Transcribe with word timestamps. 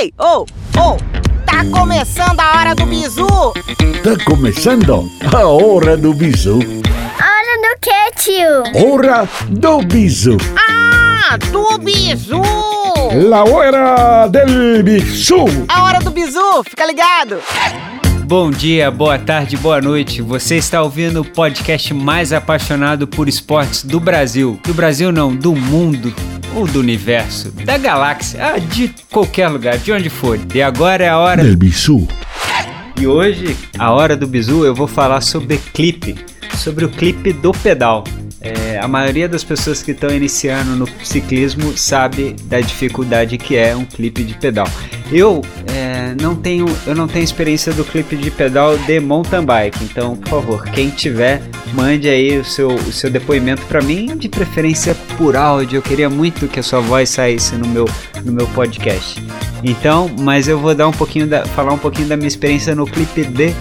Ei, 0.00 0.14
ô, 0.18 0.24
oh, 0.24 0.80
ô, 0.80 0.92
oh, 0.92 0.96
tá 1.44 1.62
começando 1.78 2.40
a 2.40 2.56
hora 2.56 2.74
do 2.74 2.86
bizu! 2.86 3.26
Tá 4.02 4.24
começando 4.24 5.04
a 5.30 5.46
hora 5.46 5.94
do 5.94 6.14
bizu. 6.14 6.54
Hora 6.54 7.58
do 7.60 7.80
quê, 7.82 8.10
tio? 8.16 8.82
Hora 8.82 9.28
do 9.50 9.82
bizu. 9.82 10.38
Ah, 10.56 11.36
do 11.52 11.76
bizu! 11.76 12.40
La 13.28 13.44
hora 13.44 14.26
del 14.28 14.82
bizu. 14.82 15.44
A 15.68 15.82
hora 15.82 16.00
do 16.00 16.10
bizu, 16.10 16.64
fica 16.66 16.86
ligado! 16.86 17.38
Bom 18.24 18.50
dia, 18.50 18.90
boa 18.90 19.18
tarde, 19.18 19.54
boa 19.58 19.82
noite. 19.82 20.22
Você 20.22 20.56
está 20.56 20.80
ouvindo 20.82 21.20
o 21.20 21.24
podcast 21.26 21.92
mais 21.92 22.32
apaixonado 22.32 23.06
por 23.06 23.28
esportes 23.28 23.84
do 23.84 24.00
Brasil. 24.00 24.58
Do 24.64 24.72
Brasil 24.72 25.12
não, 25.12 25.36
do 25.36 25.54
mundo 25.54 26.14
ou 26.54 26.66
do 26.66 26.80
universo, 26.80 27.50
da 27.50 27.78
galáxia, 27.78 28.44
ah, 28.44 28.58
de 28.58 28.92
qualquer 29.10 29.48
lugar, 29.48 29.78
de 29.78 29.92
onde 29.92 30.10
for. 30.10 30.38
E 30.54 30.62
agora 30.62 31.04
é 31.04 31.08
a 31.08 31.18
hora 31.18 31.42
del 31.42 31.56
bizu. 31.56 32.08
E 33.00 33.06
hoje, 33.06 33.56
a 33.78 33.90
hora 33.92 34.16
do 34.16 34.26
bizu, 34.26 34.64
eu 34.64 34.74
vou 34.74 34.86
falar 34.86 35.20
sobre 35.20 35.56
clipe, 35.56 36.16
sobre 36.56 36.84
o 36.84 36.88
clipe 36.88 37.32
do 37.32 37.52
pedal. 37.52 38.04
É, 38.42 38.78
a 38.78 38.88
maioria 38.88 39.28
das 39.28 39.44
pessoas 39.44 39.82
que 39.82 39.92
estão 39.92 40.10
iniciando 40.10 40.76
no 40.76 40.86
ciclismo 41.04 41.76
sabe 41.76 42.34
da 42.44 42.60
dificuldade 42.60 43.36
que 43.36 43.56
é 43.56 43.76
um 43.76 43.84
clipe 43.84 44.22
de 44.22 44.34
pedal. 44.34 44.66
Eu 45.12 45.42
é, 45.74 46.14
não 46.20 46.36
tenho 46.36 46.66
eu 46.86 46.94
não 46.94 47.08
tenho 47.08 47.24
experiência 47.24 47.72
do 47.72 47.84
clipe 47.84 48.16
de 48.16 48.30
pedal 48.30 48.78
de 48.78 49.00
mountain 49.00 49.44
bike, 49.44 49.84
então 49.84 50.16
por 50.16 50.28
favor 50.28 50.64
quem 50.66 50.90
tiver 50.90 51.42
mande 51.74 52.08
aí 52.08 52.38
o 52.38 52.44
seu, 52.44 52.68
o 52.68 52.92
seu 52.92 53.10
depoimento 53.10 53.62
para 53.66 53.80
mim, 53.80 54.16
de 54.16 54.28
preferência 54.28 54.94
por 55.16 55.36
áudio. 55.36 55.78
Eu 55.78 55.82
queria 55.82 56.08
muito 56.08 56.48
que 56.48 56.60
a 56.60 56.62
sua 56.62 56.80
voz 56.80 57.08
saísse 57.10 57.56
no 57.56 57.66
meu 57.66 57.86
no 58.24 58.32
meu 58.32 58.46
podcast. 58.48 59.22
Então, 59.62 60.10
mas 60.20 60.48
eu 60.48 60.58
vou 60.58 60.74
dar 60.74 60.88
um 60.88 60.92
pouquinho 60.92 61.26
da, 61.26 61.44
falar 61.44 61.72
um 61.72 61.78
pouquinho 61.78 62.08
da 62.08 62.16
minha 62.16 62.28
experiência 62.28 62.74
no 62.74 62.86
clipe 62.86 63.24
de 63.24 63.54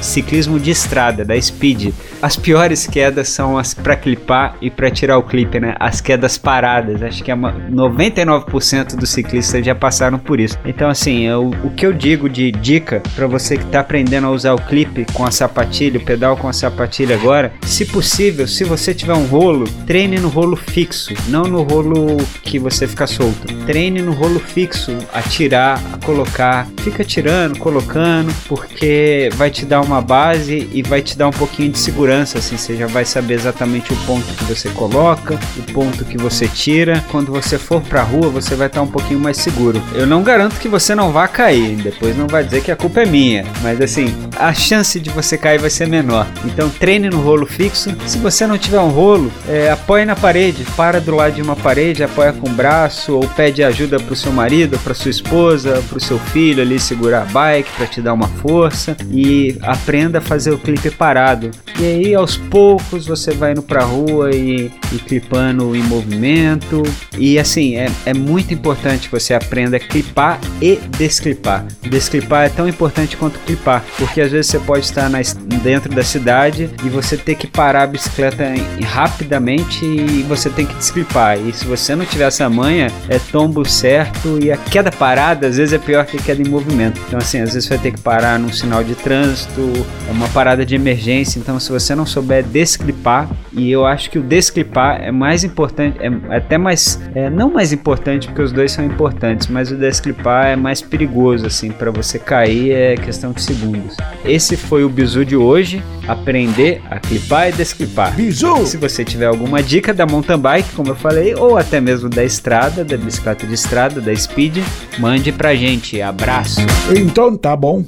ciclismo 0.00 0.58
de 0.58 0.70
estrada, 0.70 1.24
da 1.24 1.40
Speed. 1.40 1.92
As 2.24 2.36
piores 2.36 2.86
quedas 2.86 3.28
são 3.28 3.58
as 3.58 3.74
para 3.74 3.94
clipar 3.96 4.56
e 4.58 4.70
para 4.70 4.90
tirar 4.90 5.18
o 5.18 5.22
clipe, 5.22 5.60
né? 5.60 5.74
As 5.78 6.00
quedas 6.00 6.38
paradas. 6.38 7.02
Acho 7.02 7.22
que 7.22 7.30
é 7.30 7.34
uma, 7.34 7.52
99% 7.70 8.96
dos 8.96 9.10
ciclistas 9.10 9.62
já 9.62 9.74
passaram 9.74 10.18
por 10.18 10.40
isso. 10.40 10.58
Então, 10.64 10.88
assim, 10.88 11.26
eu, 11.26 11.50
o 11.62 11.68
que 11.68 11.84
eu 11.84 11.92
digo 11.92 12.26
de 12.26 12.50
dica 12.50 13.02
para 13.14 13.26
você 13.26 13.58
que 13.58 13.64
está 13.64 13.80
aprendendo 13.80 14.26
a 14.26 14.30
usar 14.30 14.54
o 14.54 14.58
clipe 14.58 15.04
com 15.12 15.26
a 15.26 15.30
sapatilha, 15.30 16.00
o 16.00 16.02
pedal 16.02 16.34
com 16.34 16.48
a 16.48 16.52
sapatilha 16.54 17.14
agora, 17.14 17.52
se 17.60 17.84
possível, 17.84 18.48
se 18.48 18.64
você 18.64 18.94
tiver 18.94 19.12
um 19.12 19.26
rolo, 19.26 19.68
treine 19.86 20.18
no 20.18 20.28
rolo 20.28 20.56
fixo, 20.56 21.12
não 21.28 21.42
no 21.42 21.62
rolo 21.62 22.16
que 22.42 22.58
você 22.58 22.88
fica 22.88 23.06
solto. 23.06 23.54
Treine 23.66 24.00
no 24.00 24.12
rolo 24.12 24.40
fixo, 24.40 24.96
tirar, 25.28 25.78
a 25.92 26.02
colocar. 26.02 26.66
Fica 26.84 27.02
tirando, 27.02 27.58
colocando, 27.58 28.30
porque 28.46 29.30
vai 29.36 29.50
te 29.50 29.64
dar 29.64 29.80
uma 29.80 30.02
base 30.02 30.68
e 30.70 30.82
vai 30.82 31.00
te 31.00 31.16
dar 31.16 31.28
um 31.28 31.32
pouquinho 31.32 31.72
de 31.72 31.78
segurança, 31.78 32.38
assim, 32.38 32.58
você 32.58 32.76
já 32.76 32.86
vai 32.86 33.06
saber 33.06 33.32
exatamente 33.32 33.90
o 33.90 33.96
ponto 34.04 34.26
que 34.34 34.44
você 34.44 34.68
coloca, 34.68 35.40
o 35.56 35.72
ponto 35.72 36.04
que 36.04 36.18
você 36.18 36.46
tira. 36.46 37.02
Quando 37.10 37.32
você 37.32 37.58
for 37.58 37.80
pra 37.80 38.02
rua, 38.02 38.28
você 38.28 38.54
vai 38.54 38.66
estar 38.66 38.82
um 38.82 38.86
pouquinho 38.86 39.18
mais 39.18 39.38
seguro. 39.38 39.82
Eu 39.94 40.06
não 40.06 40.22
garanto 40.22 40.60
que 40.60 40.68
você 40.68 40.94
não 40.94 41.10
vá 41.10 41.26
cair, 41.26 41.74
depois 41.76 42.14
não 42.18 42.26
vai 42.26 42.44
dizer 42.44 42.62
que 42.62 42.70
a 42.70 42.76
culpa 42.76 43.00
é 43.00 43.06
minha, 43.06 43.46
mas 43.62 43.80
assim, 43.80 44.14
a 44.36 44.52
chance 44.52 45.00
de 45.00 45.08
você 45.08 45.38
cair 45.38 45.58
vai 45.58 45.70
ser 45.70 45.88
menor. 45.88 46.26
Então 46.44 46.68
treine 46.68 47.08
no 47.08 47.22
rolo 47.22 47.46
fixo. 47.46 47.96
Se 48.06 48.18
você 48.18 48.46
não 48.46 48.58
tiver 48.58 48.80
um 48.80 48.90
rolo, 48.90 49.32
é, 49.48 49.70
apoie 49.70 50.04
na 50.04 50.14
parede, 50.14 50.66
para 50.76 51.00
do 51.00 51.14
lado 51.14 51.34
de 51.34 51.40
uma 51.40 51.56
parede, 51.56 52.04
apoia 52.04 52.34
com 52.34 52.50
o 52.50 52.52
braço 52.52 53.14
ou 53.14 53.26
pede 53.26 53.64
ajuda 53.64 53.98
pro 53.98 54.14
seu 54.14 54.30
marido, 54.30 54.78
para 54.80 54.92
sua 54.92 55.10
esposa, 55.10 55.82
pro 55.88 55.98
seu 55.98 56.18
filho 56.18 56.60
ali 56.60 56.73
segurar 56.78 57.22
a 57.22 57.24
bike 57.24 57.70
para 57.76 57.86
te 57.86 58.00
dar 58.00 58.12
uma 58.12 58.28
força 58.28 58.96
e 59.10 59.56
aprenda 59.62 60.18
a 60.18 60.20
fazer 60.20 60.50
o 60.50 60.58
clipe 60.58 60.90
parado. 60.90 61.50
E 61.78 61.84
aí 61.84 62.14
aos 62.14 62.36
poucos 62.36 63.06
você 63.06 63.32
vai 63.32 63.52
indo 63.52 63.62
pra 63.62 63.82
rua 63.82 64.30
e, 64.34 64.70
e 64.92 64.98
clipando 64.98 65.74
em 65.74 65.82
movimento. 65.82 66.82
E 67.18 67.38
assim, 67.38 67.76
é, 67.76 67.90
é 68.06 68.14
muito 68.14 68.54
importante 68.54 69.08
que 69.08 69.12
você 69.12 69.34
aprenda 69.34 69.76
a 69.76 69.80
clipar 69.80 70.40
e 70.60 70.76
desclipar. 70.96 71.66
Desclipar 71.82 72.46
é 72.46 72.48
tão 72.48 72.68
importante 72.68 73.16
quanto 73.16 73.38
clipar, 73.40 73.84
porque 73.98 74.20
às 74.20 74.30
vezes 74.30 74.50
você 74.50 74.58
pode 74.58 74.84
estar 74.84 75.08
na, 75.08 75.18
dentro 75.62 75.92
da 75.92 76.02
cidade 76.02 76.70
e 76.84 76.88
você 76.88 77.16
ter 77.16 77.34
que 77.34 77.46
parar 77.46 77.82
a 77.82 77.86
bicicleta 77.86 78.44
rapidamente 78.84 79.84
e 79.84 80.22
você 80.22 80.48
tem 80.48 80.66
que 80.66 80.74
desclipar. 80.74 81.38
E 81.38 81.52
se 81.52 81.64
você 81.64 81.94
não 81.94 82.04
tiver 82.04 82.26
essa 82.26 82.48
manha, 82.48 82.90
é 83.08 83.18
tombo 83.18 83.64
certo 83.64 84.38
e 84.42 84.50
a 84.50 84.56
queda 84.56 84.90
parada 84.90 85.46
às 85.46 85.56
vezes 85.56 85.72
é 85.72 85.78
pior 85.78 86.04
que 86.06 86.18
queda 86.18 86.42
em 86.42 86.48
movimento. 86.48 86.63
Então, 87.06 87.18
assim, 87.18 87.40
às 87.40 87.54
vezes 87.54 87.68
vai 87.68 87.78
ter 87.78 87.92
que 87.92 88.00
parar 88.00 88.38
num 88.38 88.52
sinal 88.52 88.82
de 88.82 88.94
trânsito, 88.94 89.60
é 90.08 90.10
uma 90.10 90.28
parada 90.28 90.64
de 90.64 90.74
emergência. 90.74 91.38
Então, 91.38 91.58
se 91.60 91.70
você 91.70 91.94
não 91.94 92.06
souber 92.06 92.44
desclipar, 92.44 93.28
e 93.54 93.70
eu 93.70 93.86
acho 93.86 94.10
que 94.10 94.18
o 94.18 94.22
desclipar 94.22 95.00
é 95.02 95.10
mais 95.10 95.44
importante, 95.44 95.98
é 96.00 96.36
até 96.36 96.58
mais, 96.58 97.00
é, 97.14 97.30
não 97.30 97.50
mais 97.50 97.72
importante, 97.72 98.26
porque 98.26 98.42
os 98.42 98.52
dois 98.52 98.72
são 98.72 98.84
importantes, 98.84 99.46
mas 99.48 99.70
o 99.70 99.76
desclipar 99.76 100.46
é 100.46 100.56
mais 100.56 100.80
perigoso, 100.80 101.46
assim, 101.46 101.70
para 101.70 101.90
você 101.90 102.18
cair 102.18 102.72
é 102.72 102.94
questão 102.96 103.32
de 103.32 103.42
segundos. 103.42 103.96
Esse 104.24 104.56
foi 104.56 104.84
o 104.84 104.88
bizu 104.88 105.24
de 105.24 105.36
hoje, 105.36 105.82
aprender 106.06 106.82
a 106.90 106.98
clipar 106.98 107.48
e 107.48 107.52
desclipar. 107.52 108.14
Bizu! 108.14 108.66
Se 108.66 108.76
você 108.76 109.04
tiver 109.04 109.26
alguma 109.26 109.62
dica 109.62 109.94
da 109.94 110.06
mountain 110.06 110.38
bike, 110.38 110.72
como 110.74 110.90
eu 110.90 110.96
falei, 110.96 111.34
ou 111.34 111.56
até 111.56 111.80
mesmo 111.80 112.08
da 112.08 112.24
estrada, 112.24 112.84
da 112.84 112.96
bicicleta 112.96 113.46
de 113.46 113.54
estrada, 113.54 114.00
da 114.00 114.14
speed, 114.14 114.58
Mande 114.98 115.32
pra 115.32 115.54
gente. 115.54 116.00
Abraço. 116.00 116.60
Então 116.94 117.36
tá 117.36 117.56
bom. 117.56 117.84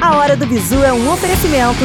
A 0.00 0.16
Hora 0.16 0.36
do 0.36 0.46
Bizu 0.46 0.82
é 0.82 0.92
um 0.92 1.12
oferecimento. 1.12 1.84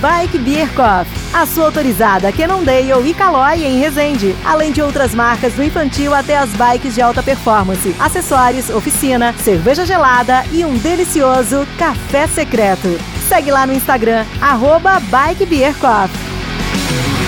Bike 0.00 0.38
Beer 0.38 0.68
Coffee, 0.74 1.23
a 1.34 1.44
sua 1.46 1.64
autorizada 1.64 2.30
Cannondale 2.32 3.10
e 3.10 3.12
Caloi 3.12 3.64
em 3.64 3.80
Resende, 3.80 4.36
além 4.44 4.70
de 4.70 4.80
outras 4.80 5.12
marcas 5.12 5.52
do 5.54 5.64
infantil 5.64 6.14
até 6.14 6.38
as 6.38 6.50
bikes 6.50 6.94
de 6.94 7.02
alta 7.02 7.22
performance, 7.22 7.94
acessórios, 7.98 8.70
oficina, 8.70 9.34
cerveja 9.34 9.84
gelada 9.84 10.44
e 10.52 10.64
um 10.64 10.78
delicioso 10.78 11.66
café 11.76 12.28
secreto. 12.28 12.88
Segue 13.28 13.50
lá 13.50 13.66
no 13.66 13.72
Instagram, 13.72 14.24
arroba 14.40 15.00
Bike 15.00 15.44
Beer 15.44 15.74
Coffee. 15.74 17.23